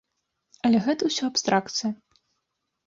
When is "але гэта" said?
0.69-1.01